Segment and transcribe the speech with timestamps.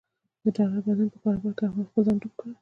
[0.43, 2.49] د ډالر د بدلون په کاروبار کې احمد خپل ځان ډوب یې کړ.